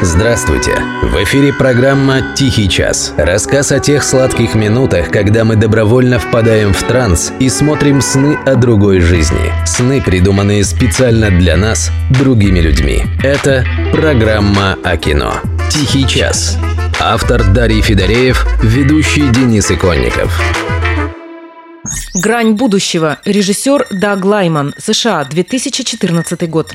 [0.00, 0.76] Здравствуйте!
[1.02, 3.12] В эфире программа «Тихий час».
[3.16, 8.54] Рассказ о тех сладких минутах, когда мы добровольно впадаем в транс и смотрим сны о
[8.54, 9.52] другой жизни.
[9.66, 13.06] Сны, придуманные специально для нас, другими людьми.
[13.24, 15.34] Это программа о кино.
[15.68, 16.56] «Тихий час».
[17.00, 20.40] Автор Дарий Федореев, ведущий Денис Иконников.
[22.14, 23.18] «Грань будущего».
[23.24, 24.74] Режиссер Даг Лайман.
[24.78, 25.24] США.
[25.24, 26.72] 2014 год.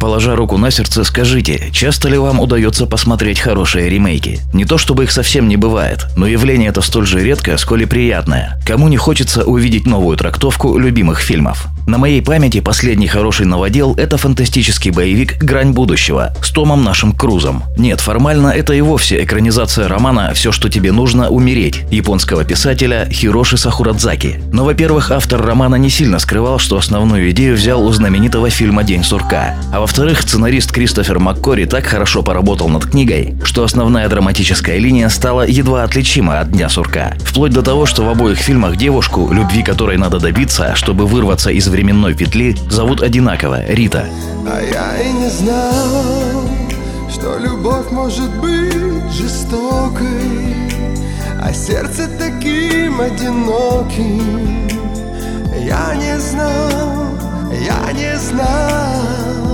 [0.00, 4.40] Положа руку на сердце, скажите, часто ли вам удается посмотреть хорошие ремейки?
[4.52, 7.86] Не то чтобы их совсем не бывает, но явление это столь же редкое, сколь и
[7.86, 8.60] приятное.
[8.66, 11.68] Кому не хочется увидеть новую трактовку любимых фильмов?
[11.86, 17.62] На моей памяти последний хороший новодел– это фантастический боевик «Грань будущего» с Томом нашим Крузом.
[17.76, 23.56] Нет, формально это и вовсе экранизация романа «Все, что тебе нужно– умереть» японского писателя Хироши
[23.56, 24.40] Сахурадзаки.
[24.50, 29.04] Но, во-первых, автор романа не сильно скрывал, что основную идею взял у знаменитого фильма «День
[29.04, 29.54] сурка».
[29.72, 35.46] А во-вторых, сценарист Кристофер МакКори так хорошо поработал над книгой, что основная драматическая линия стала
[35.46, 37.14] едва отличима от «Дня сурка».
[37.20, 41.75] Вплоть до того, что в обоих фильмах девушку, любви которой надо добиться, чтобы вырваться из
[41.76, 44.06] временной петли зовут одинаково– Рита.
[44.48, 46.48] А я и не знал,
[47.12, 50.54] что любовь может быть жестокой,
[51.38, 54.66] а сердце таким одиноким.
[55.66, 57.10] Я не знал,
[57.52, 59.45] я не знал.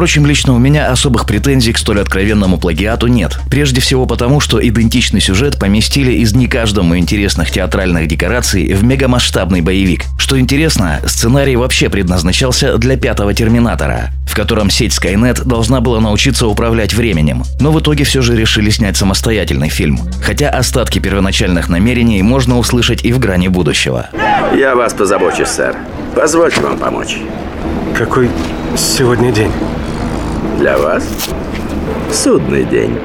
[0.00, 3.38] Впрочем, лично у меня особых претензий к столь откровенному плагиату нет.
[3.50, 9.60] Прежде всего потому, что идентичный сюжет поместили из не каждому интересных театральных декораций в мегамасштабный
[9.60, 10.06] боевик.
[10.18, 16.46] Что интересно, сценарий вообще предназначался для пятого Терминатора, в котором сеть Skynet должна была научиться
[16.46, 17.44] управлять временем.
[17.60, 20.00] Но в итоге все же решили снять самостоятельный фильм.
[20.24, 24.08] Хотя остатки первоначальных намерений можно услышать и в грани будущего.
[24.56, 25.76] Я вас позабочусь, сэр.
[26.14, 27.18] Позвольте вам помочь.
[27.94, 28.30] Какой
[28.78, 29.52] сегодня день?
[30.60, 31.02] Для вас
[32.12, 32.98] судный день.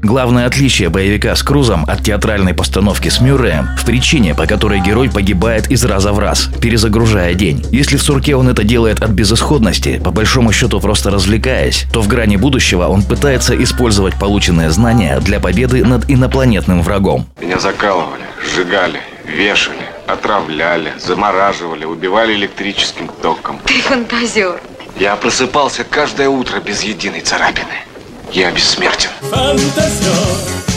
[0.00, 5.10] Главное отличие боевика с Крузом от театральной постановки с Мюрреем в причине, по которой герой
[5.10, 7.62] погибает из раза в раз, перезагружая день.
[7.70, 12.08] Если в Сурке он это делает от безысходности, по большому счету просто развлекаясь, то в
[12.08, 17.26] грани будущего он пытается использовать полученные знания для победы над инопланетным врагом.
[17.38, 19.76] Меня закалывали, сжигали, вешали,
[20.06, 23.60] отравляли, замораживали, убивали электрическим током.
[23.66, 24.58] Ты фантазер.
[24.96, 27.84] Я просыпался каждое утро без единой царапины.
[28.32, 29.10] Я бессмертен.
[29.22, 30.73] Фантазер,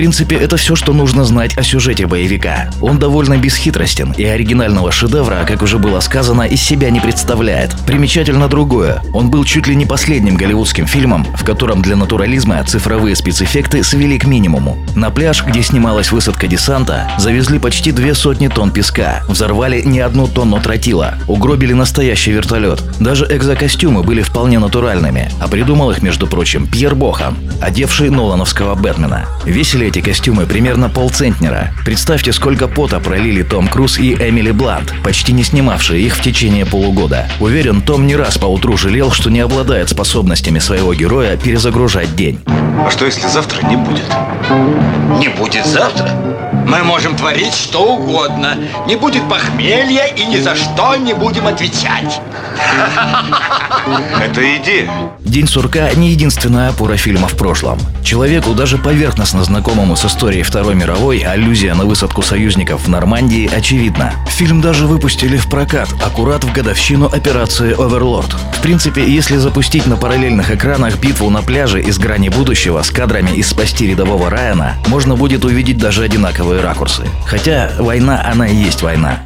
[0.00, 2.70] принципе, это все, что нужно знать о сюжете боевика.
[2.80, 7.76] Он довольно бесхитростен и оригинального шедевра, как уже было сказано, из себя не представляет.
[7.86, 9.02] Примечательно другое.
[9.12, 14.18] Он был чуть ли не последним голливудским фильмом, в котором для натурализма цифровые спецэффекты свели
[14.18, 14.78] к минимуму.
[14.96, 20.28] На пляж, где снималась высадка десанта, завезли почти две сотни тонн песка, взорвали не одну
[20.28, 22.82] тонну тротила, угробили настоящий вертолет.
[23.00, 29.26] Даже экзокостюмы были вполне натуральными, а придумал их, между прочим, Пьер Бохан, одевший Нолановского Бэтмена.
[29.44, 31.72] Весили эти костюмы примерно полцентнера.
[31.84, 36.64] Представьте, сколько пота пролили Том Круз и Эмили Блант, почти не снимавшие их в течение
[36.64, 37.28] полугода.
[37.40, 42.38] Уверен, Том не раз поутру жалел, что не обладает способностями своего героя перезагружать день.
[42.46, 44.06] А что если завтра не будет?
[45.18, 46.08] Не будет завтра.
[46.66, 48.56] Мы можем творить что угодно.
[48.86, 52.20] Не будет похмелья и ни за что не будем отвечать.
[54.20, 54.90] Это идея.
[55.30, 57.78] День сурка не единственная опора фильма в прошлом.
[58.02, 64.12] Человеку, даже поверхностно знакомому с историей Второй мировой, аллюзия на высадку союзников в Нормандии очевидна.
[64.28, 68.34] Фильм даже выпустили в прокат, аккурат в годовщину операции «Оверлорд».
[68.58, 73.30] В принципе, если запустить на параллельных экранах битву на пляже из грани будущего с кадрами
[73.30, 77.04] из «Спасти рядового Райана», можно будет увидеть даже одинаковые ракурсы.
[77.26, 79.20] Хотя война, она и есть война.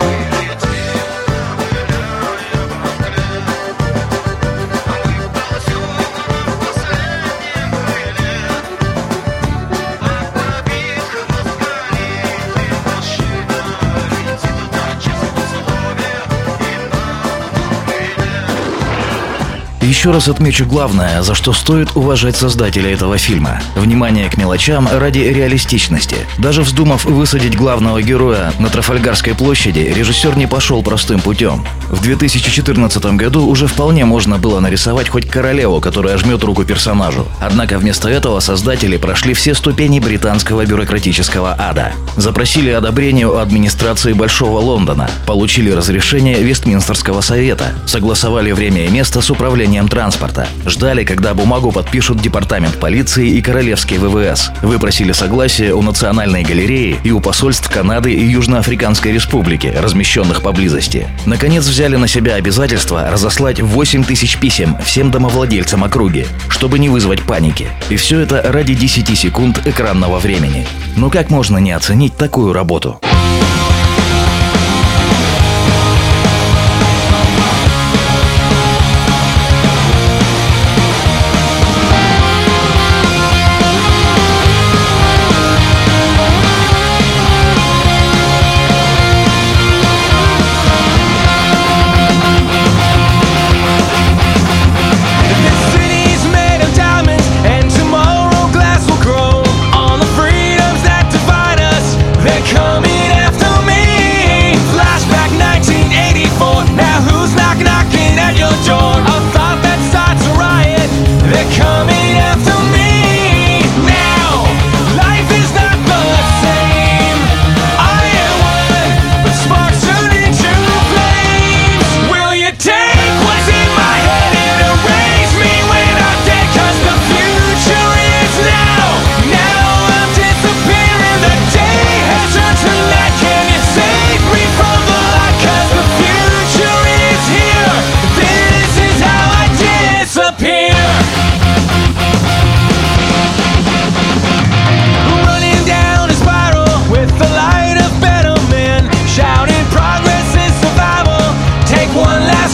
[19.85, 23.61] Еще раз отмечу главное, за что стоит уважать создателя этого фильма.
[23.77, 26.17] Внимание к мелочам ради реалистичности.
[26.39, 31.67] Даже вздумав высадить главного героя на Трафальгарской площади, режиссер не пошел простым путем.
[31.91, 37.27] В 2014 году уже вполне можно было нарисовать хоть королеву, которая жмет руку персонажу.
[37.39, 41.93] Однако вместо этого создатели прошли все ступени британского бюрократического ада.
[42.17, 49.31] Запросили одобрение у администрации Большого Лондона, получили разрешение Вестминстерского совета, согласовали время и место с
[49.31, 50.47] управлением движением транспорта.
[50.67, 54.51] Ждали, когда бумагу подпишут Департамент полиции и Королевский ВВС.
[54.63, 61.09] Выпросили согласие у Национальной галереи и у посольств Канады и Южноафриканской Республики, размещенных поблизости.
[61.27, 67.23] Наконец взяли на себя обязательство разослать 8 тысяч писем всем домовладельцам округи, чтобы не вызвать
[67.23, 67.67] паники.
[67.91, 70.67] И все это ради 10 секунд экранного времени.
[70.97, 73.01] Ну как можно не оценить такую работу?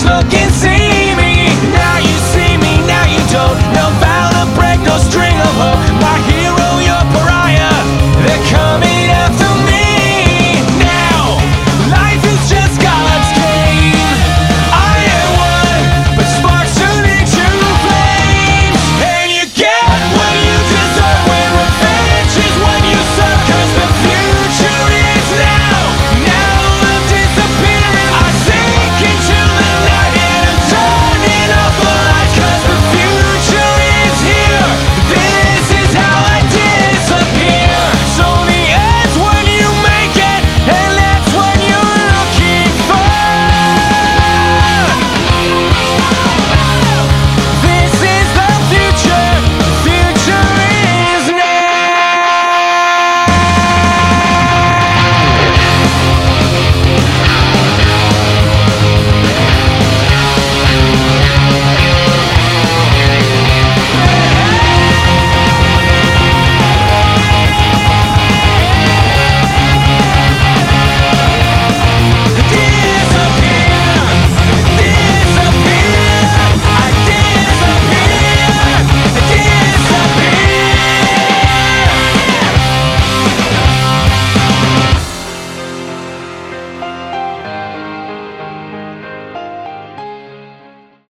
[0.04, 0.39] looking